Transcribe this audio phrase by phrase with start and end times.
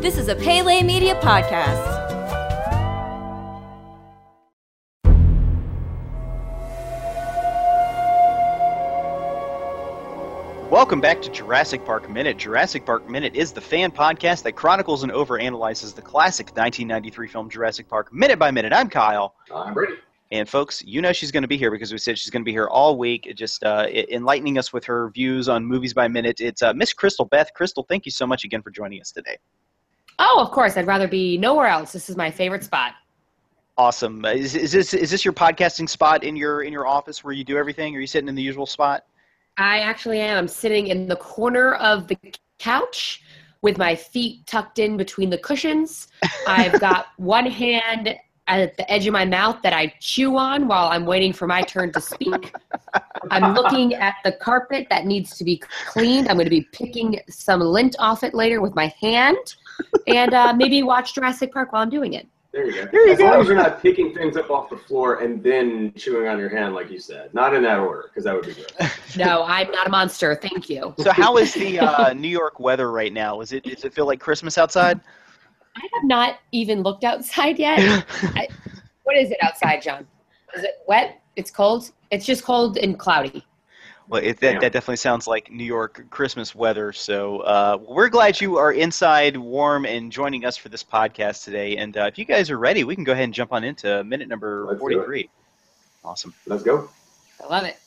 [0.00, 1.76] This is a Pele Media podcast.
[10.70, 12.38] Welcome back to Jurassic Park Minute.
[12.38, 17.50] Jurassic Park Minute is the fan podcast that chronicles and overanalyzes the classic 1993 film
[17.50, 18.72] Jurassic Park minute by minute.
[18.72, 19.34] I'm Kyle.
[19.54, 19.96] I'm Brady.
[20.30, 22.46] And folks, you know she's going to be here because we said she's going to
[22.46, 26.40] be here all week, just uh, enlightening us with her views on movies by minute.
[26.40, 27.52] It's uh, Miss Crystal Beth.
[27.52, 29.36] Crystal, thank you so much again for joining us today.
[30.22, 30.76] Oh, of course.
[30.76, 31.92] I'd rather be nowhere else.
[31.92, 32.92] This is my favorite spot.
[33.78, 34.22] Awesome.
[34.26, 37.44] Is, is this is this your podcasting spot in your in your office where you
[37.44, 37.96] do everything?
[37.96, 39.06] Are you sitting in the usual spot?
[39.56, 40.36] I actually am.
[40.36, 42.18] I'm sitting in the corner of the
[42.58, 43.22] couch
[43.62, 46.08] with my feet tucked in between the cushions.
[46.46, 48.14] I've got one hand
[48.48, 51.62] at the edge of my mouth that I chew on while I'm waiting for my
[51.62, 52.52] turn to speak.
[53.30, 56.28] I'm looking at the carpet that needs to be cleaned.
[56.28, 59.54] I'm going to be picking some lint off it later with my hand
[60.06, 62.28] and uh, maybe watch Jurassic Park while I'm doing it.
[62.52, 62.88] There you go.
[62.90, 63.26] There you as go.
[63.26, 66.48] long as you're not picking things up off the floor and then chewing on your
[66.48, 67.32] hand, like you said.
[67.32, 68.90] Not in that order, because that would be gross.
[69.16, 70.34] No, I'm not a monster.
[70.34, 70.94] Thank you.
[70.98, 73.40] So how is the uh, New York weather right now?
[73.40, 75.00] Is it does it feel like Christmas outside?
[75.76, 77.78] I have not even looked outside yet.
[78.22, 78.48] I,
[79.04, 80.06] what is it outside, John?
[80.56, 81.20] Is it wet?
[81.36, 81.92] It's cold?
[82.10, 83.44] It's just cold and cloudy.
[84.10, 84.58] Well, it, that, Yeah.
[84.58, 86.92] that definitely sounds like New York Christmas weather.
[86.92, 91.76] So uh, we're glad you are inside, warm, and joining us for this podcast today.
[91.76, 94.02] And uh, if you guys are ready, we can go ahead and jump on into
[94.02, 95.30] minute number Let's 43.
[96.04, 96.34] Awesome.
[96.46, 96.90] Let's go.
[97.42, 97.78] I love it.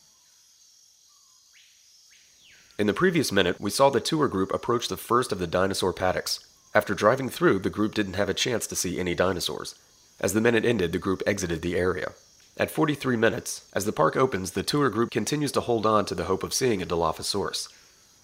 [2.79, 5.91] In the previous minute, we saw the tour group approach the first of the dinosaur
[5.91, 6.39] paddocks.
[6.73, 9.75] After driving through, the group didn't have a chance to see any dinosaurs.
[10.21, 12.13] As the minute ended, the group exited the area.
[12.55, 16.13] At 43 minutes, as the park opens, the tour group continues to hold on to
[16.13, 17.67] the hope of seeing a Dilophosaurus.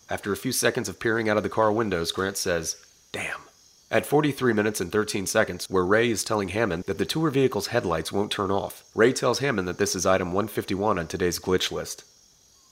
[0.08, 2.76] After a few seconds of peering out of the car windows, Grant says,
[3.12, 3.42] Damn.
[3.90, 7.68] At 43 minutes and 13 seconds, where Ray is telling Hammond that the tour vehicle's
[7.68, 11.72] headlights won't turn off, Ray tells Hammond that this is item 151 on today's glitch
[11.72, 12.04] list.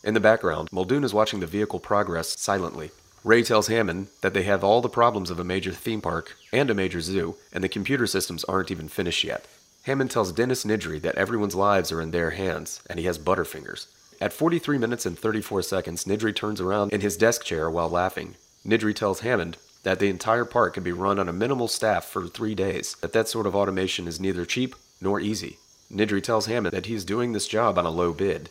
[0.04, 2.92] In the background, Muldoon is watching the vehicle progress silently.
[3.24, 6.70] Ray tells Hammond that they have all the problems of a major theme park and
[6.70, 9.48] a major zoo, and the computer systems aren't even finished yet.
[9.88, 13.88] Hammond tells Dennis Nedry that everyone's lives are in their hands, and he has butterfingers.
[14.20, 18.36] At 43 minutes and 34 seconds, Nedry turns around in his desk chair while laughing.
[18.66, 22.28] Nedry tells Hammond that the entire park can be run on a minimal staff for
[22.28, 25.58] three days, that that sort of automation is neither cheap nor easy.
[25.90, 28.50] Nidry tells Hammond that he is doing this job on a low bid.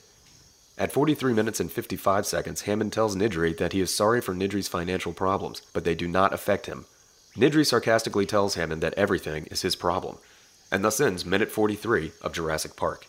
[0.79, 4.69] At 43 minutes and 55 seconds, Hammond tells Nedry that he is sorry for Nedry's
[4.69, 6.87] financial problems, but they do not affect him.
[7.37, 10.17] Nedry sarcastically tells Hammond that everything is his problem.
[10.71, 13.07] And thus ends minute 43 of Jurassic Park.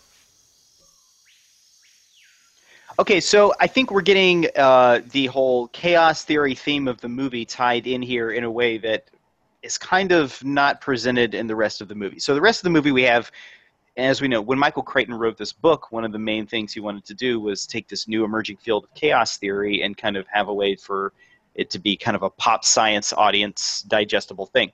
[3.00, 7.45] Okay, so I think we're getting uh, the whole chaos theory theme of the movie
[7.45, 9.06] tied in here in a way that
[9.62, 12.18] is kind of not presented in the rest of the movie.
[12.18, 13.31] So the rest of the movie we have,
[13.97, 16.79] as we know, when Michael Crichton wrote this book, one of the main things he
[16.79, 20.25] wanted to do was take this new emerging field of chaos theory and kind of
[20.31, 21.13] have a way for
[21.53, 24.72] it to be kind of a pop science audience digestible thing.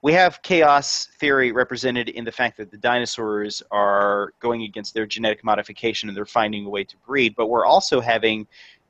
[0.00, 5.06] We have chaos theory represented in the fact that the dinosaurs are going against their
[5.06, 8.46] genetic modification and they're finding a way to breed, but we're also having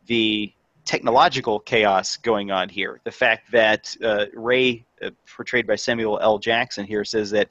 [0.06, 0.52] the
[0.84, 3.00] technological chaos going on here.
[3.04, 6.38] The fact that uh, Ray, uh, portrayed by Samuel L.
[6.38, 7.48] Jackson, here says that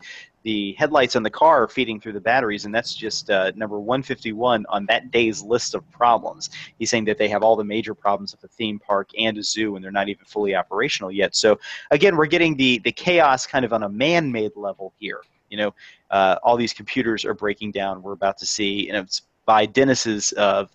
[0.47, 3.81] the headlights on the car are feeding through the batteries, and that's just uh, number
[3.81, 6.49] 151 on that day's list of problems.
[6.79, 9.43] He's saying that they have all the major problems of a theme park and a
[9.43, 11.35] zoo, and they're not even fully operational yet.
[11.35, 11.59] So
[11.91, 15.19] again, we're getting the the chaos kind of on a man-made level here.
[15.49, 15.75] You know,
[16.11, 18.01] uh, all these computers are breaking down.
[18.01, 20.65] We're about to see, and it's by Dennis's, uh,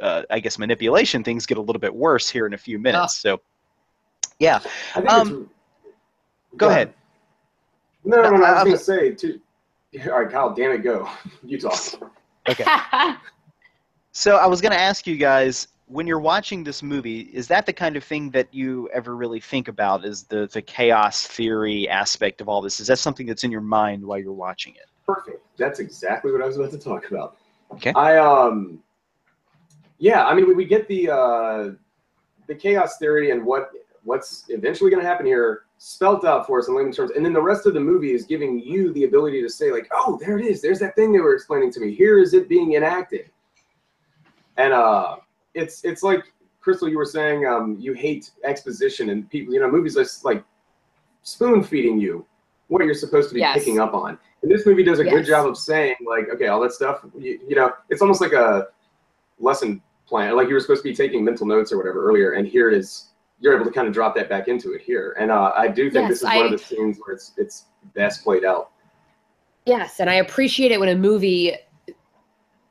[0.00, 1.22] uh, I guess, manipulation.
[1.22, 3.18] Things get a little bit worse here in a few minutes.
[3.20, 3.42] So,
[4.38, 4.60] yeah,
[4.94, 5.50] I think Um,
[6.56, 6.94] go ahead.
[8.08, 8.42] No, no, no.
[8.44, 9.40] I I- was going to say, too.
[10.10, 11.08] All right, Kyle, damn it, go.
[11.42, 11.78] You talk.
[12.48, 12.64] Okay.
[14.12, 17.66] So I was going to ask you guys, when you're watching this movie, is that
[17.66, 20.04] the kind of thing that you ever really think about?
[20.04, 22.80] Is the the chaos theory aspect of all this?
[22.80, 24.86] Is that something that's in your mind while you're watching it?
[25.06, 25.40] Perfect.
[25.56, 27.36] That's exactly what I was about to talk about.
[27.74, 27.92] Okay.
[27.94, 28.82] I um,
[29.98, 30.24] yeah.
[30.24, 31.70] I mean, we, we get the uh,
[32.48, 33.70] the chaos theory and what
[34.02, 37.32] what's eventually going to happen here spelt out for us in layman terms, and then
[37.32, 40.38] the rest of the movie is giving you the ability to say like, oh, there
[40.38, 40.60] it is.
[40.60, 41.94] There's that thing they were explaining to me.
[41.94, 43.30] Here is it being enacted.
[44.56, 45.16] And uh,
[45.54, 49.70] it's it's like Crystal, you were saying um, you hate exposition and people, you know,
[49.70, 50.44] movies just like
[51.22, 52.26] spoon feeding you
[52.66, 53.56] what you're supposed to be Yes.
[53.58, 54.18] picking up on.
[54.42, 57.40] And this movie does a good job of saying like, okay, all that stuff, you,
[57.48, 58.66] you know, it's almost like a
[59.38, 60.36] lesson plan.
[60.36, 62.76] Like you were supposed to be taking mental notes or whatever earlier, and here it
[62.76, 63.08] is
[63.40, 65.16] you're able to kind of drop that back into it here.
[65.18, 67.32] And uh, I do think Yes, this is I- one of the scenes where it's
[67.36, 68.70] it's best played out.
[69.66, 71.54] Yes, and I appreciate it when a movie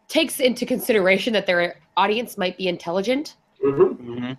[0.08, 3.36] takes into consideration that their audience might be intelligent.
[3.62, 4.32] hmm hmm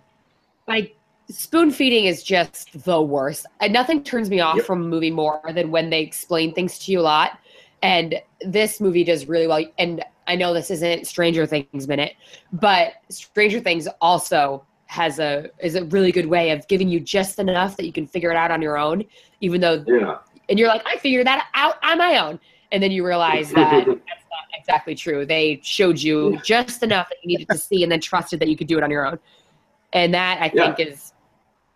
[0.67, 0.95] Like
[1.29, 3.45] spoon feeding is just the worst.
[3.61, 4.65] And nothing turns me off Yep.
[4.65, 7.39] from a movie more than when they explain things to you a lot.
[7.81, 9.63] And this movie does really well.
[9.77, 12.13] And I know this isn't Stranger Things minute,
[12.51, 17.37] but Stranger Things also has a is a really good way of giving you just
[17.37, 19.05] enough that you can figure it out on your own,
[19.39, 20.17] even though Yeah.
[20.49, 22.39] and you're like, I figured that out on my own.
[22.71, 25.27] And then you realize that that's not exactly true.
[25.27, 28.57] They showed you just enough that you needed to see and then trusted that you
[28.57, 29.19] could do it on your own.
[29.93, 30.73] And that I Yeah.
[30.73, 31.13] think is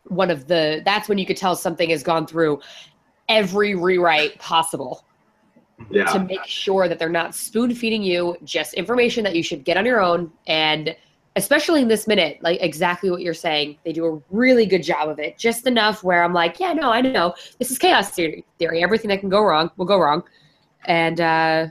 [0.08, 2.62] one of the that's when you could tell something has gone through
[3.30, 5.06] every rewrite possible
[5.92, 6.06] Yeah.
[6.06, 9.78] to make sure that they're not spoon feeding you just information that you should get
[9.78, 10.96] on your own and
[11.36, 15.10] especially in this minute like exactly what you're saying they do a really good job
[15.10, 18.46] of it just enough where i'm like yeah no i know this is chaos theory
[18.60, 20.22] theory everything that can go wrong will go wrong
[20.86, 21.68] and uh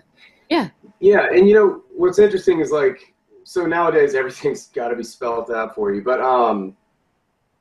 [0.51, 0.69] Yeah,
[1.01, 1.29] Yeah.
[1.33, 3.13] and you know what's interesting is like
[3.45, 6.77] so nowadays everything's got to be spelled out for you, but um,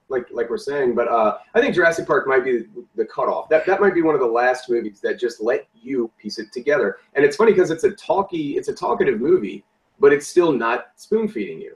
[0.10, 2.66] like like we're saying, but uh, I think Jurassic Park might be
[2.96, 3.50] the cutoff.
[3.50, 6.52] That that might be one of the last movies that just let you piece it
[6.52, 6.98] together.
[7.16, 9.64] And it's funny because it's a talky, it's a talkative movie,
[10.00, 11.76] but it's still not spoon feeding you.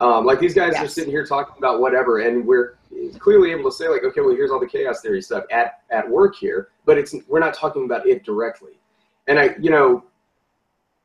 [0.00, 2.78] Um, like these guys are sitting here talking about whatever, and we're
[3.18, 6.08] clearly able to say like, okay, well, here's all the chaos theory stuff at at
[6.08, 8.72] work here, but it's we're not talking about it directly.
[9.28, 10.04] And I, you know,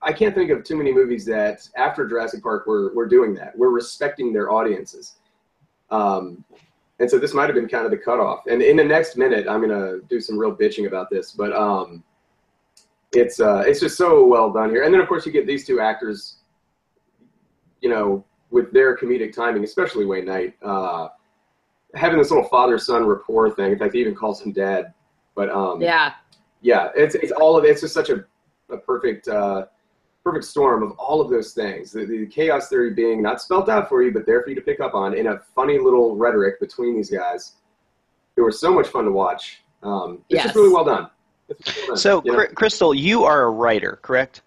[0.01, 3.57] I can't think of too many movies that after Jurassic Park were were doing that.
[3.57, 5.15] We're respecting their audiences.
[5.91, 6.45] Um,
[6.99, 8.47] and so this might have been kind of the cutoff.
[8.47, 12.01] And in the next minute, I'm gonna do some real bitching about this, but um,
[13.11, 14.83] it's uh, it's just so well done here.
[14.83, 16.37] And then of course you get these two actors,
[17.81, 18.23] you know,
[18.55, 21.09] with their comedic timing, especially Wayne Knight, uh,
[21.93, 23.71] having this little father son rapport thing.
[23.73, 24.93] In fact, he even calls him dad.
[25.35, 26.13] But um, yeah
[26.61, 28.25] yeah, it's it's all of it's just such a,
[28.71, 29.67] a perfect uh,
[30.23, 31.91] perfect storm of all of those things.
[31.91, 34.61] The, the chaos theory being not spelt out for you, but there for you to
[34.61, 37.53] pick up on in a funny little rhetoric between these guys.
[38.35, 39.61] They were so much fun to watch.
[39.83, 40.43] Um, it's Yes.
[40.45, 41.07] just really well done.
[41.49, 42.45] Really well done, So, you know?
[42.55, 44.41] Crystal, you are a writer, correct?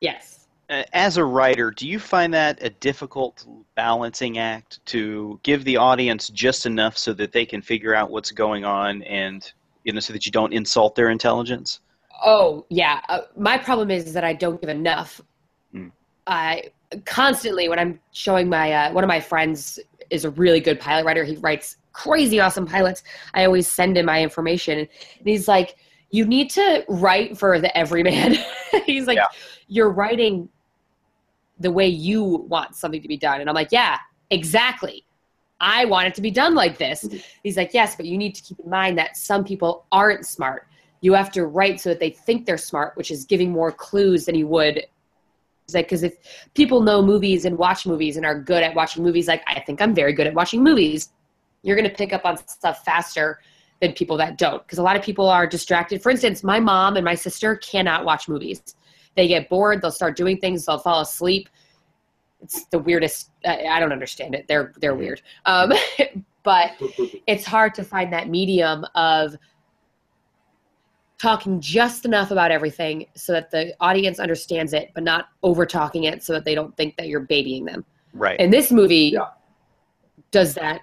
[0.00, 0.37] yes
[0.70, 6.28] As a writer, do you find that a difficult balancing act to give the audience
[6.28, 9.50] just enough so that they can figure out what's going on and
[9.84, 11.80] you know so that you don't insult their intelligence?
[12.22, 15.22] Oh yeah, uh, my problem is that I don't give enough.
[15.72, 15.88] Hmm.
[16.26, 16.64] I
[17.06, 19.78] constantly when I'm showing my uh, one of my friends
[20.10, 21.24] is a really good pilot writer.
[21.24, 23.04] He writes crazy awesome pilots.
[23.32, 24.88] I always send him my information, and
[25.24, 25.76] he's like,
[26.10, 28.36] "You need to write for the everyman."
[28.84, 29.28] he's like, Yeah.
[29.66, 30.50] "You're writing
[31.60, 33.98] the way you want something to be done," and I'm like, "Yeah,
[34.30, 35.04] exactly."
[35.60, 37.02] I want it to be done like this.
[37.02, 37.20] Mhm.
[37.42, 40.68] He's like, yes, but you need to keep in mind that some people aren't smart
[41.00, 44.26] you have to write so that they think they're smart, which is giving more clues
[44.26, 44.78] than you would.
[44.78, 46.16] It's like because if
[46.54, 49.82] people know movies and watch movies and are good at watching movies, like I think
[49.82, 51.10] I'm very good at watching movies,
[51.62, 53.40] you're going to pick up on stuff faster
[53.80, 54.62] than people that don't.
[54.62, 56.02] Because a lot of people are distracted.
[56.02, 58.74] For instance, my mom and my sister cannot watch movies.
[59.18, 59.82] They get bored.
[59.82, 60.64] They'll start doing things.
[60.64, 61.48] They'll fall asleep.
[62.40, 63.32] It's the weirdest.
[63.44, 64.46] I, I don't understand it.
[64.46, 65.22] They're they're weird.
[65.44, 65.72] Um,
[66.44, 66.70] but
[67.26, 69.34] it's hard to find that medium of
[71.18, 76.04] talking just enough about everything so that the audience understands it, but not over talking
[76.04, 77.84] it so that they don't think that you're babying them.
[78.12, 78.40] Right.
[78.40, 79.30] And this movie Yeah.
[80.30, 80.82] does that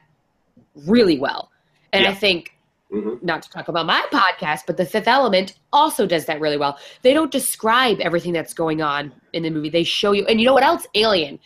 [0.86, 1.51] really well.
[1.93, 2.54] And I think
[2.95, 3.23] Mhm.
[3.23, 6.77] not to talk about my podcast, but the fifth element also does that really well.
[7.01, 9.69] They don't describe everything that's going on in the movie.
[9.69, 10.87] They show you, and you know what else?
[10.95, 11.39] Alien.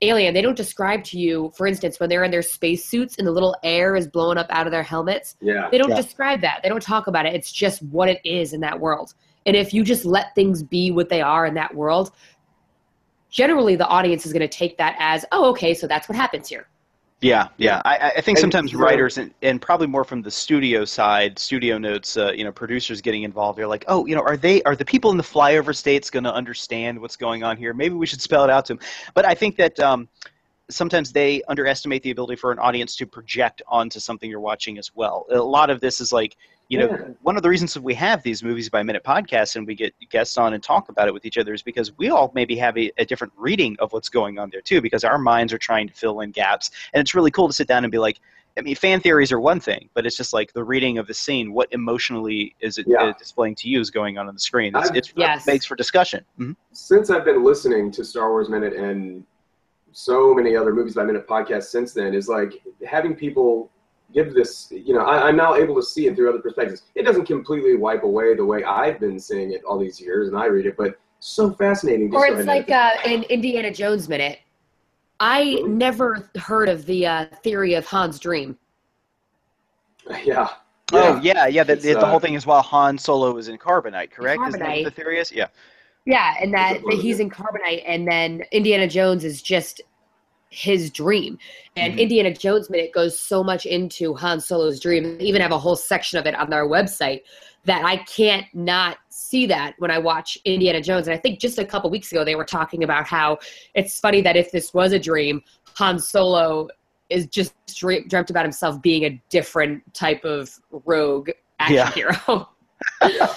[0.00, 3.30] Alien, they don't describe to you, for instance, when they're in their spacesuits and the
[3.30, 5.36] little air is blowing up out of their helmets.
[5.40, 5.68] Yeah.
[5.70, 5.96] They don't Yeah.
[5.96, 6.60] describe that.
[6.62, 7.34] They don't talk about it.
[7.34, 9.14] It's just what it is in that world.
[9.46, 12.10] And if you just let things be what they are in that world,
[13.30, 16.48] generally the audience is going to take that as, oh, okay, so that's what happens
[16.48, 16.66] here.
[17.22, 17.80] Yeah, yeah.
[17.84, 21.78] I, I- think sometimes so- writers and, and probably more from the studio side, studio
[21.78, 23.58] notes, uh, you know, producers getting involved.
[23.58, 26.24] They're like, oh, you know, are they are the people in the flyover states going
[26.24, 27.72] to understand what's going on here?
[27.72, 28.80] Maybe we should spell it out to them.
[29.14, 30.08] But I think that um,
[30.68, 34.90] sometimes they underestimate the ability for an audience to project onto something you're watching as
[34.94, 35.26] well.
[35.30, 36.36] A lot of this is like,
[36.72, 37.08] you know, Yeah.
[37.20, 39.94] one of the reasons that we have these movies by minute podcasts and we get
[40.08, 42.78] guests on and talk about it with each other is because we all maybe have
[42.78, 45.86] a, a different reading of what's going on there too, because our minds are trying
[45.86, 46.70] to fill in gaps.
[46.94, 48.20] And it's really cool to sit down and be like,
[48.56, 51.12] I mean, fan theories are one thing, but it's just like the reading of the
[51.14, 51.52] scene.
[51.52, 53.02] What emotionally is it Yeah.
[53.04, 54.74] uh, displaying to you is going on on the screen?
[54.74, 55.46] It's, I've- it's Yes.
[55.46, 56.24] makes for discussion.
[56.40, 56.56] Mhm.
[56.72, 59.24] Since I've been listening to Star Wars Minute and
[59.92, 63.70] so many other movies by minute podcasts since then is like having people
[64.12, 64.68] give this.
[64.70, 66.82] You know, I, I'm now able to see it through other perspectives.
[66.94, 70.36] It doesn't completely wipe away the way I've been seeing it all these years, and
[70.36, 72.14] I read it, but so fascinating.
[72.14, 74.40] Or it's like uh, in Indiana Jones Minute.
[75.20, 78.58] I never heard of the uh, theory of Han's dream.
[80.24, 80.48] yeah.
[80.92, 81.62] Oh yeah, yeah.
[81.62, 84.42] The, It's, the, the uh, whole thing is while Han Solo is in carbonite, correct?
[84.46, 84.84] Is that Carbonite.
[84.84, 85.30] what the theory is?
[85.30, 85.46] Yeah.
[86.04, 89.80] Yeah, and that, that he's in carbonite, and then Indiana Jones is just
[90.52, 91.38] his dream.
[91.76, 91.98] And Mhm.
[92.00, 95.16] Indiana Jones Minute goes so much into Han Solo's dream.
[95.18, 97.22] They even have a whole section of it on their website
[97.64, 101.06] that I can't not see that when I watch Indiana Jones.
[101.08, 103.38] And I think just a couple weeks ago they were talking about how
[103.74, 105.42] it's funny that if this was a dream,
[105.78, 106.68] Han Solo
[107.08, 110.50] is just dream- dreamt about himself being a different type of
[110.84, 111.30] rogue
[111.60, 111.90] action Yeah.
[111.92, 112.48] hero.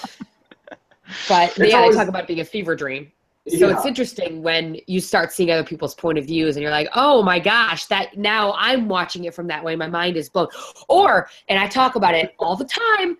[1.28, 3.12] But It's yeah, always- they talk about it being a fever dream.
[3.48, 3.76] So Yeah.
[3.76, 7.22] it's interesting when you start seeing other people's point of views and you're like, oh
[7.22, 9.76] my gosh, that now I'm watching it from that way.
[9.76, 10.48] My mind is blown.
[10.88, 13.18] Or, and I talk about it all the time,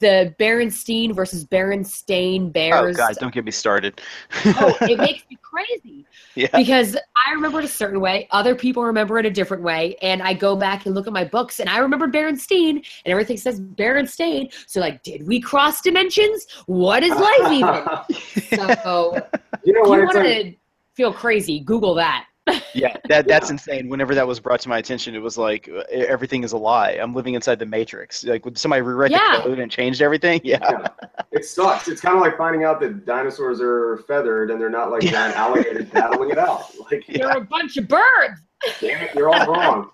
[0.00, 2.74] the Berenstein versus Berenstain Bears.
[2.74, 2.96] Oh Bears.
[2.96, 4.00] God, don't get me started.
[4.44, 6.48] oh, it makes me crazy yeah.
[6.56, 10.22] because I remember it a certain way, other people remember it a different way, and
[10.22, 13.60] I go back and look at my books, and I remember Berenstein, and everything says
[13.60, 14.52] Berenstain.
[14.66, 16.46] So, like, did we cross dimensions?
[16.66, 18.18] What is life even?
[18.48, 19.14] So,
[19.64, 19.96] you know if what?
[19.98, 20.54] you It's want like, to
[20.94, 22.26] feel crazy, Google that.
[22.74, 23.88] Yeah, that that's insane.
[23.88, 26.92] Whenever that was brought to my attention, it was like uh, everything is a lie.
[26.92, 28.24] I'm living inside the matrix.
[28.24, 29.36] Like, would somebody rewrite Yeah.
[29.38, 30.40] the code and changed everything?
[30.48, 30.58] Yeah.
[30.62, 30.86] yeah,
[31.32, 31.88] it sucks.
[31.88, 35.36] It's kind of like finding out that dinosaurs are feathered and they're not like giant
[35.36, 36.70] alligators battling it out.
[36.90, 38.40] Like, They're a bunch of birds.
[38.80, 39.90] damn it, you're all wrong.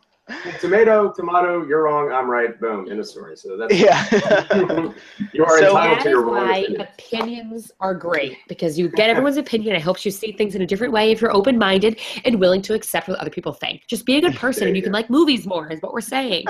[0.59, 2.11] Tomato, tomato, you're wrong.
[2.11, 2.59] I'm right.
[2.59, 3.37] Boom, end of story.
[3.37, 4.07] So that's Yeah.
[5.35, 6.81] you are So- entitled That to is your wrong why opinion.
[6.81, 9.77] opinions are great because you get everyone's opinion.
[9.77, 12.63] It helps you see things in a different way if you're open minded and willing
[12.63, 13.87] to accept what other people think.
[13.87, 15.93] Just be a good person There and you you can like movies more, is what
[15.93, 16.47] we're saying.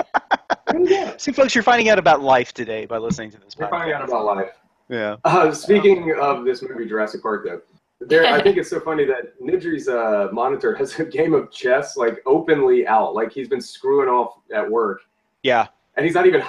[1.17, 3.55] See, folks, you're finding out about life today by listening to this.
[3.57, 3.69] We're podcast.
[3.71, 4.51] finding out about life.
[4.87, 5.15] Yeah.
[5.25, 7.61] Uh, speaking of this movie, Jurassic Park, though,
[8.01, 11.97] there, I think it's so funny that Nedry's uh, monitor has a game of chess
[11.97, 15.01] like openly out, like he's been screwing off at work,
[15.43, 15.67] Yeah.
[15.95, 16.43] and he's not even.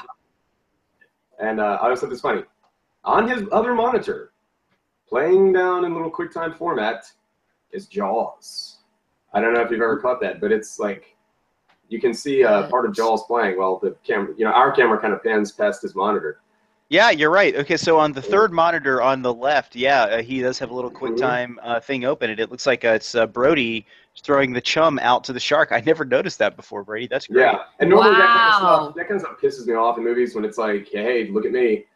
[1.40, 2.42] And uh, I always thought this funny.
[3.04, 4.32] On his other monitor,
[5.08, 7.04] playing down in little QuickTime format,
[7.72, 8.78] is Jaws.
[9.34, 11.14] I don't know if you've ever caught that, but it's like
[11.88, 14.98] you can see uh, part of Jaws playing while the camera, you know, our camera
[14.98, 16.40] kind of pans past his monitor.
[16.88, 17.54] Yeah, you're right.
[17.56, 20.74] Okay, so on the third monitor on the left, yeah, uh, he does have a
[20.74, 21.04] little Mm-hmm.
[21.04, 23.84] QuickTime uh, thing open, and it looks like uh, it's uh, Brody
[24.22, 25.72] throwing the chum out to the shark.
[25.72, 27.06] I never noticed that before, Brady.
[27.08, 27.42] That's great.
[27.42, 30.04] Yeah, and normally that kind of stuff that kind of stuff pisses me off in
[30.04, 31.86] movies when it's like, hey, look at me.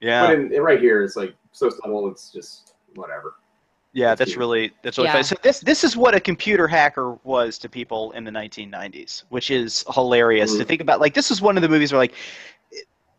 [0.00, 2.08] Yeah, But in, right here, it's like so subtle.
[2.10, 3.34] It's just whatever.
[3.92, 5.12] yeah, that's that's really that's really Yeah.
[5.12, 5.24] funny.
[5.24, 9.50] So this this is what a computer hacker was to people in the 1990s, which
[9.50, 10.68] is hilarious to Mhm.
[10.68, 10.98] think about.
[11.00, 12.14] Like this is one of the movies where like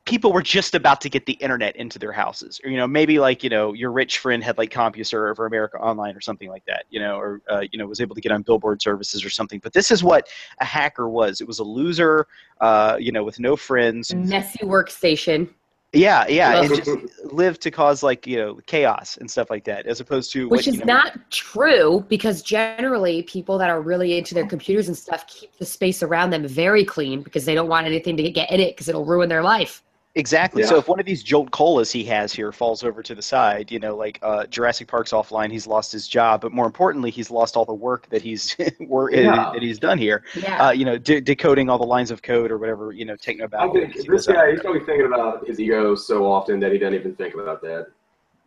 [0.05, 3.19] people were just about to get the internet into their houses or you know maybe
[3.19, 6.65] like you know your rich friend had like CompuServe or America Online or something like
[6.65, 9.29] that you know or uh, you know was able to get on billboard services or
[9.29, 10.27] something but this is what
[10.59, 12.27] a hacker was it was a loser
[12.61, 15.49] uh, you know with no friends Messy workstation.
[15.93, 16.89] yeah yeah and just
[17.31, 20.65] lived to cause like you know chaos and stuff like that as opposed to Which
[20.65, 24.97] what, is know, not true because generally people that are really into their computers and
[24.97, 28.49] stuff keep the space around them very clean because they don't want anything to get
[28.49, 29.83] in it because it'll ruin their life.
[30.15, 30.63] Exactly.
[30.63, 33.71] So if one of these Jolt Colas he has here falls over to the side,
[33.71, 37.31] you know, like uh, Jurassic Park's offline, he's lost his job, but more importantly, he's
[37.31, 39.51] lost all the work that he's work Yeah.
[39.53, 40.23] that he's done here.
[40.35, 40.67] Yeah.
[40.67, 43.43] Uh, you know, de- decoding all the lines of code or whatever, you know, techno
[43.43, 43.73] I about.
[43.73, 47.15] think this guy, he's probably thinking about his ego so often that he doesn't even
[47.15, 47.87] think about that.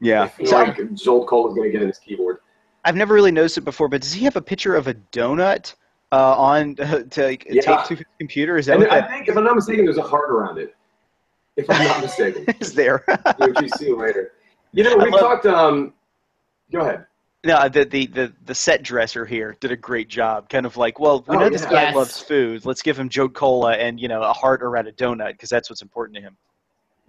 [0.01, 0.25] Yeah.
[0.25, 2.39] I feel So like Jolt Cola is going to get in his keyboard.
[2.85, 5.75] I've never really noticed it before, but does he have a picture of a donut
[6.13, 7.63] uh, on uh, to like, Yeah.
[7.63, 8.59] tape to his computer?
[8.59, 10.59] Is that And what I that think, if I'm not mistaken, there's a heart around
[10.59, 10.77] it.
[11.57, 13.05] If I'm not mistaken, is there?
[13.39, 14.33] which you see later.
[14.73, 15.47] You know, we love- talked.
[15.47, 15.93] Um,
[16.73, 17.07] go ahead.
[17.47, 20.49] No, the, the the the set dresser here did a great job.
[20.49, 21.71] Kind of like, well, we Oh, know this yeah.
[21.71, 21.95] guy Yes.
[21.95, 22.65] loves food.
[22.65, 25.69] Let's give him Jolt Cola and you know a heart around a donut because that's
[25.69, 26.37] what's important to him.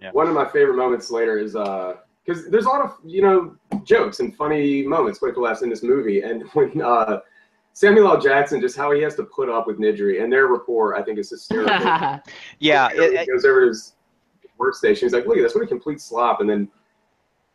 [0.00, 0.10] Yeah.
[0.12, 4.20] One of my favorite moments later is because there's a lot of you know jokes
[4.20, 7.20] and funny moments, playful laughs in this movie, and when uh,
[7.72, 8.20] Samuel L.
[8.20, 11.18] Jackson, just how he has to put up with Nedry and their rapport, I think
[11.18, 11.74] is hysterical.
[12.58, 13.94] Yeah, You know, it- he goes over his
[14.58, 15.00] workstation.
[15.02, 15.54] He's like, "Look at this!
[15.54, 16.68] What a complete slop!" And then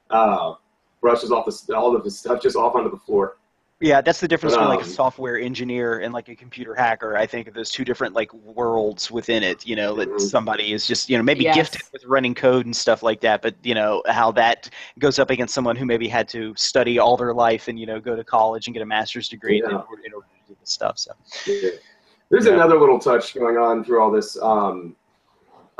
[0.09, 0.55] uh,
[1.01, 3.37] brushes off the, all of his stuff just off onto the floor.
[3.83, 7.17] yeah, that's the difference between like a Um, software engineer and like a computer hacker.
[7.17, 9.65] I think there's two different like worlds within it.
[9.65, 10.19] You know, that Mhm.
[10.19, 11.55] somebody is just you know maybe Yes.
[11.55, 15.31] gifted with running code and stuff like that, but you know how that goes up
[15.31, 18.23] against someone who maybe had to study all their life and you know go to
[18.23, 19.77] college and get a master's degree in Yeah.
[19.77, 20.99] order, in order to do this stuff.
[20.99, 21.13] So
[21.47, 21.71] Yeah.
[22.29, 22.53] There's Yeah.
[22.53, 24.39] another little touch going on through all this.
[24.39, 25.00] Um, I,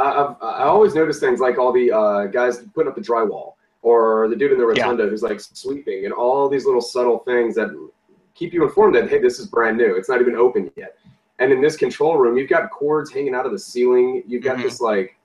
[0.02, 4.28] I've, I always notice things like all the uh, guys putting up the drywall, or
[4.30, 4.84] the dude in the Yeah.
[4.86, 7.70] rotunda who's like sweeping, and all these little subtle things that
[8.34, 9.96] keep you informed that hey, this is brand new.
[9.96, 10.98] It's not even open yet.
[11.40, 14.24] And in this control room, you've got cords hanging out of the ceiling.
[14.28, 14.64] You've got Mhm.
[14.64, 15.18] this like.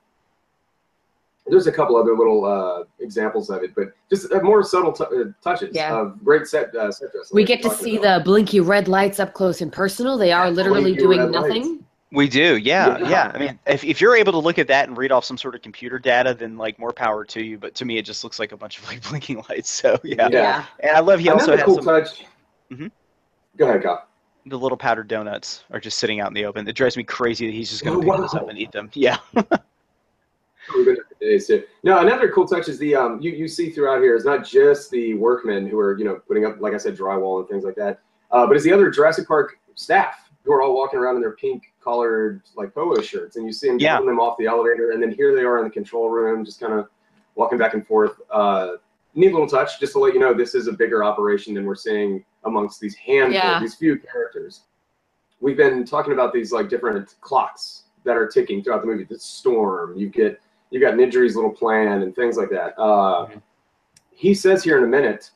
[1.49, 5.05] There's a couple other little uh, examples of it, but just uh, more subtle t-
[5.05, 5.97] uh, touches Yeah.
[5.97, 7.33] of great set uh, set dressing.
[7.33, 8.17] We like get to see about.
[8.19, 10.17] the blinky red lights up close and personal.
[10.17, 11.63] They are Yeah, literally blinky doing nothing.
[11.63, 11.83] lights.
[12.11, 12.17] Nothing.
[12.17, 13.09] we do, yeah, Yeah.
[13.09, 13.31] yeah.
[13.33, 15.55] I mean, if if you're able to look at that and read off some sort
[15.55, 17.57] of computer data, then like more power to you.
[17.57, 19.69] But to me, it just looks like a bunch of like blinking lights.
[19.69, 20.65] So yeah, Yeah.
[20.79, 21.85] and I love he also Another has cool some.
[21.85, 22.25] touch.
[22.71, 22.91] Mhm.
[23.57, 24.07] Go ahead, Kyle.
[24.45, 26.67] the little powdered donuts are just sitting out in the open.
[26.67, 28.71] It drives me crazy that he's just going Oh, to pick those up and eat
[28.71, 28.89] them.
[28.93, 29.17] Yeah.
[29.33, 31.63] We're good at the days too.
[31.83, 34.91] No, another cool touch is the um you, you see throughout here is not just
[34.91, 37.75] the workmen who are you know putting up like I said drywall and things like
[37.75, 37.99] that,
[38.31, 41.33] uh, but it's the other Jurassic Park staff who are all walking around in their
[41.35, 43.99] pink collared like polo shirts, and you see them Yeah.
[43.99, 46.71] them off the elevator, and then here they are in the control room, just kind
[46.73, 46.87] of
[47.35, 48.19] walking back and forth.
[48.31, 48.77] Uh,
[49.13, 51.75] neat little touch, just to let you know this is a bigger operation than we're
[51.75, 53.59] seeing amongst these handful, Yeah.
[53.59, 54.61] these few characters.
[55.41, 59.03] We've been talking about these like different clocks that are ticking throughout the movie.
[59.03, 60.39] The storm, you get
[60.69, 62.77] you got Nedry's little plan and things like that.
[62.77, 63.41] Uh, Mhm.
[64.11, 65.31] He says here in a minute,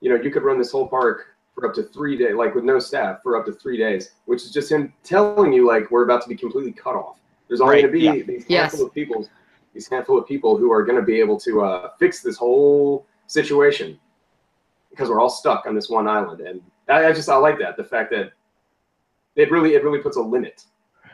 [0.00, 2.64] you know, you could run this whole park for up to three days, like with
[2.64, 6.04] no staff for up to three days, which is just him telling you like we're
[6.04, 7.18] about to be completely cut off.
[7.48, 8.24] There's only Right, going to be yeah.
[8.26, 8.70] these Yes.
[8.72, 9.28] handful of people,
[9.74, 13.06] these handful of people who are going to be able to uh, fix this whole
[13.26, 13.98] situation
[14.90, 16.40] because we're all stuck on this one island.
[16.40, 18.32] And I, I just I like that the fact that
[19.36, 20.64] it really it really puts a limit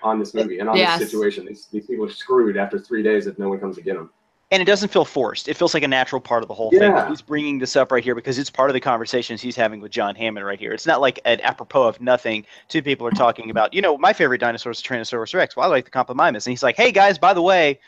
[0.03, 1.01] on this movie and on Yes.
[1.01, 1.47] this situation.
[1.47, 4.11] These, these people are screwed after three days if no one comes to get them.
[4.51, 5.47] And it doesn't feel forced.
[5.47, 7.01] It feels like a natural part of the whole Yeah.
[7.03, 7.11] thing.
[7.11, 9.91] He's bringing this up right here because it's part of the conversations he's having with
[9.93, 10.73] John Hammond right here.
[10.73, 12.47] It's not like an apropos of nothing.
[12.69, 15.55] Two people are talking about, you know, my favorite dinosaur is Tyrannosaurus Rex.
[15.55, 16.47] Well, I like the Compamimus.
[16.47, 17.79] And he's like, hey, guys, by the way,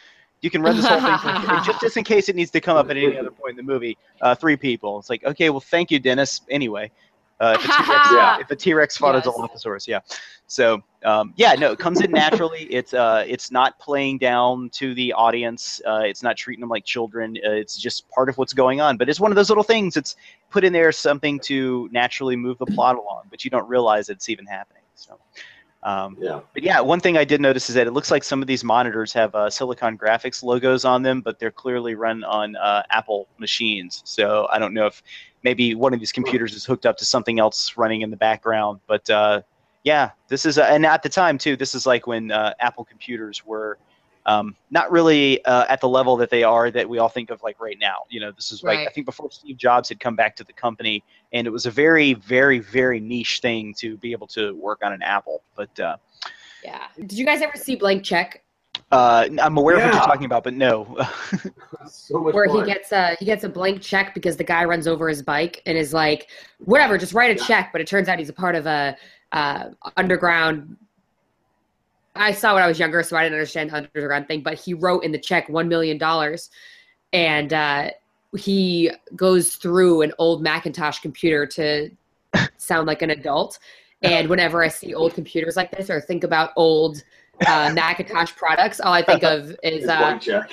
[0.42, 2.76] you can run this whole thing for just, just in case it needs to come
[2.76, 3.96] up at any other point in the movie.
[4.20, 4.98] Uh, three people.
[4.98, 6.42] It's like, okay, well, thank you, Dennis.
[6.50, 6.90] Anyway,
[7.40, 8.38] uh, if, a T-Rex, Yeah.
[8.40, 9.26] if a T-Rex fought Yes.
[9.26, 10.00] a Dilophosaurus, yeah.
[10.46, 12.64] So um, yeah, no, it comes in naturally.
[12.70, 15.80] It's uh, it's not playing down to the audience.
[15.86, 17.36] Uh, it's not treating them like children.
[17.44, 18.96] Uh, it's just part of what's going on.
[18.96, 19.96] But it's one of those little things.
[19.96, 20.16] It's
[20.50, 24.28] put in there something to naturally move the plot along, but you don't realize it's
[24.28, 24.82] even happening.
[24.94, 25.18] So.
[25.82, 26.40] Um, Yeah.
[26.52, 28.62] but yeah, one thing I did notice is that it looks like some of these
[28.62, 33.28] monitors have uh, Silicon Graphics logos on them, but they're clearly run on uh, Apple
[33.38, 34.02] machines.
[34.04, 35.02] So I don't know if
[35.42, 38.80] maybe one of these computers is hooked up to something else running in the background.
[38.86, 39.42] But uh,
[39.84, 42.84] yeah, this is, uh, and at the time too, this is like when uh, Apple
[42.84, 43.78] computers were
[44.26, 47.42] um, not really uh, at the level that they are that we all think of
[47.42, 48.04] like right now.
[48.08, 50.52] You know, this is like I think before Steve Jobs had come back to the
[50.52, 51.02] company,
[51.32, 54.92] and it was a very, very, very niche thing to be able to work on
[54.92, 55.42] an Apple.
[55.56, 55.96] But uh,
[56.64, 56.86] Yeah.
[56.96, 58.42] Did you guys ever see Blank Check,
[58.92, 60.96] uh, I'm aware of what you're talking about, but no.
[61.88, 62.60] So much where fun.
[62.60, 65.62] he gets a he gets a blank check because the guy runs over his bike
[65.66, 66.28] and is like,
[66.58, 67.70] whatever, just write a check.
[67.72, 68.96] But it turns out he's a part of a
[69.32, 70.76] uh, underground.
[72.20, 74.42] I saw when I was younger, so I didn't understand the underground thing.
[74.42, 76.50] But he wrote in the check one million dollars,
[77.12, 77.90] and uh,
[78.36, 81.90] he goes through an old Macintosh computer to
[82.58, 83.58] sound like an adult.
[84.02, 87.02] And whenever I see old computers like this or think about old
[87.46, 90.50] uh, Macintosh products, all I think of is uh, check.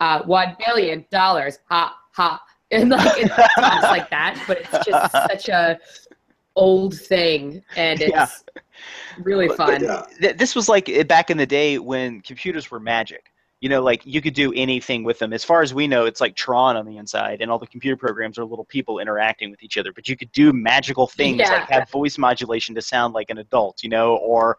[0.00, 5.48] uh, one billion dollars, ha ha, and like it like that, but it's just such
[5.48, 5.78] a
[6.54, 8.28] old thing, and it's Yeah.
[9.18, 9.86] Really fun.
[10.20, 13.32] Th- this was like uh, back in the day when computers were magic.
[13.60, 15.32] You know, like you could do anything with them.
[15.32, 17.96] As far as we know, it's like Tron on the inside, and all the computer
[17.96, 19.92] programs are little people interacting with each other.
[19.92, 21.52] But you could do magical things Yeah.
[21.52, 24.58] like have voice modulation to sound like an adult, you know, or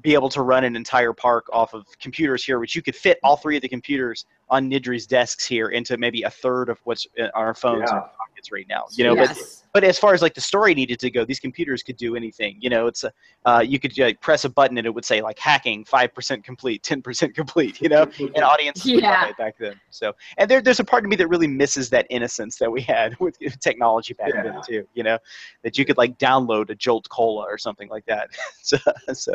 [0.00, 3.18] be able to run an entire park off of computers here, which you could fit
[3.22, 7.06] all three of the computers on Nedry's desks here into maybe a third of what's
[7.20, 8.02] uh, on our phones in Yeah.
[8.02, 8.84] our pockets right now.
[8.92, 9.64] You know, but yes.
[9.74, 12.56] but as far as like the story needed to go, these computers could do anything.
[12.60, 13.12] You know, it's a,
[13.44, 16.44] uh, you could like, press a button and it would say like hacking five percent
[16.44, 17.80] complete, ten percent complete.
[17.80, 19.32] You know, and audiences would love Yeah.
[19.38, 19.74] back then.
[19.90, 22.80] So, and there, there's a part of me that really misses that innocence that we
[22.80, 24.42] had with technology back Yeah.
[24.44, 24.88] then too.
[24.94, 25.18] You know,
[25.62, 28.30] that you could like download a Jolt Cola or something like that.
[28.62, 28.78] so,
[29.12, 29.34] so,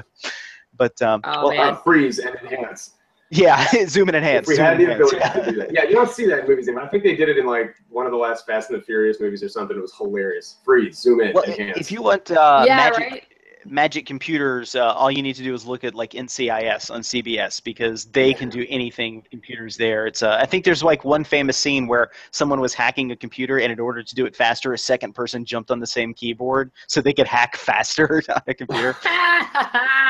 [0.75, 1.61] but um, Oh, well.
[1.71, 2.91] Uh, freeze and enhance.
[3.33, 4.47] Yeah, zoom and enhance.
[4.47, 5.33] we zoom had and the ability yeah.
[5.33, 5.73] to do that.
[5.73, 6.85] Yeah, you don't see that in movies anymore.
[6.85, 9.19] I think they did it in like one of the last Fast and the Furious
[9.19, 9.77] movies or something.
[9.77, 10.57] It was hilarious.
[10.63, 11.77] Freeze, zoom in, Well, enhance.
[11.77, 13.23] if you want uh, yeah, magic, right.
[13.65, 17.63] magic computers, uh, all you need to do is look at like NCIS on CBS
[17.63, 20.05] because they can do anything with computers there.
[20.05, 23.59] It's uh, I think there's like one famous scene where someone was hacking a computer,
[23.59, 26.71] and in order to do it faster, a second person jumped on the same keyboard
[26.87, 28.95] so they could hack faster on a computer.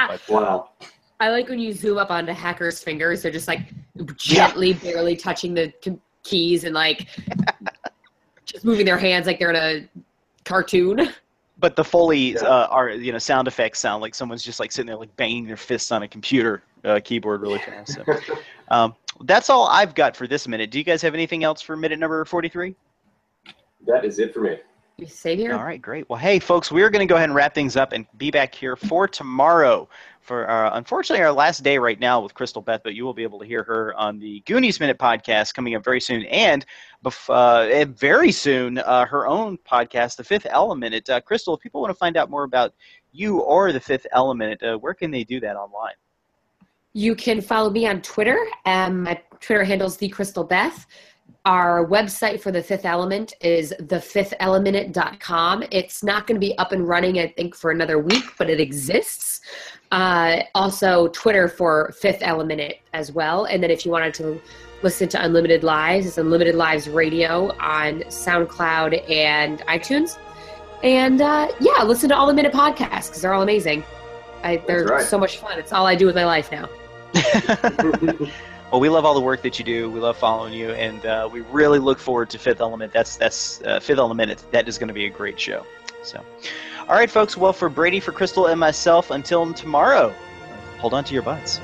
[0.07, 0.69] But, Wow.
[1.23, 3.21] I like when you zoom up onto hackers' fingers.
[3.21, 3.61] They're just like
[4.17, 7.07] gently, barely touching the k- keys and like
[8.45, 9.87] just moving their hands like they're in a
[10.43, 11.09] cartoon.
[11.59, 12.41] but the Foley Yeah.
[12.41, 15.47] uh, are you know sound effects sound like someone's just like sitting there like banging
[15.47, 17.93] their fists on a computer uh, keyboard really fast.
[17.93, 18.03] So.
[18.69, 20.71] um, that's all I've got for this minute.
[20.71, 22.75] Do you guys have anything else for minute number forty-three?
[23.87, 24.57] That is it for me.
[25.07, 25.53] Same here.
[25.53, 26.07] All right, great.
[26.09, 28.53] Well, hey, folks, we're going to go ahead and wrap things up and be back
[28.53, 29.89] here for tomorrow.
[30.21, 33.23] For uh, unfortunately our last day right now with Crystal Beth, but you will be
[33.23, 36.65] able to hear her on the Goonies Minute podcast coming up very soon, and
[37.27, 40.95] uh, very soon uh, her own podcast, The Fifth Element.
[40.95, 42.73] It, uh, Crystal, if people want to find out more about
[43.11, 45.95] you or The Fifth Element, uh, where can they do that online?
[46.93, 48.39] You can follow me on Twitter.
[48.65, 50.85] Um, my Twitter handle is the Crystal Beth.
[51.45, 55.65] Our website for the Fifth Element is thefifthelemented.com.
[55.71, 58.61] It's not going to be up and running, I think, for another week, but it
[58.61, 59.41] exists.
[59.91, 63.43] Uh, also, Twitter for Fifth Element as well.
[63.45, 64.41] And then if you wanted to
[64.83, 70.17] listen to Unlimited Lives, it's Unlimited Lives Radio on SoundCloud and iTunes.
[70.81, 73.83] And uh, yeah, listen to all the minute podcasts because they're all amazing.
[74.43, 75.05] I, they're right.
[75.05, 75.59] so much fun.
[75.59, 76.69] It's all I do with my life now.
[78.73, 79.87] Well, we love all the work that you do.
[79.87, 82.91] We love following you, and uh, we really look forward to Fifth Element.
[82.91, 84.43] That's that's uh, Fifth Element.
[84.51, 85.63] That is going to be a great show.
[86.01, 86.25] So,
[86.89, 87.37] all right, folks.
[87.37, 90.11] Well, for Brady, for Crystal, and myself, until tomorrow,
[90.79, 91.59] hold on to your butts.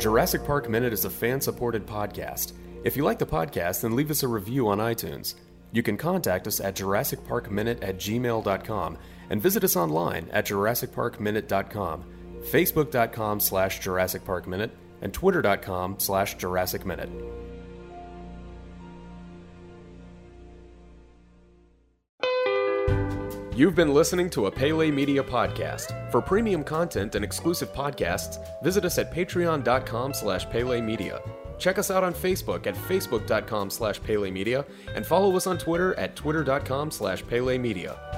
[0.00, 2.52] Jurassic Park Minute is a fan supported podcast.
[2.84, 5.34] If you like the podcast, then leave us a review on iTunes.
[5.72, 8.98] You can contact us at JurassicParkMinute at gmail.com
[9.30, 12.04] and visit us online at JurassicParkMinute.com,
[12.42, 17.10] Facebook.com slash Jurassic Park Minute, and Twitter.com slash Jurassic Minute.
[23.54, 26.10] You've been listening to a Pele Media podcast.
[26.10, 31.20] For premium content and exclusive podcasts, visit us at patreon.com slash Pele Media.
[31.58, 34.64] Check us out on Facebook at facebook.com slash Pele Media
[34.94, 38.09] and follow us on Twitter at twitter.com slash Pele Media.